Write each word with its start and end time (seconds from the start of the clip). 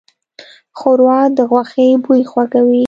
ښوروا 0.77 1.19
د 1.37 1.39
غوښې 1.49 1.87
بوی 2.03 2.21
خوږوي. 2.29 2.79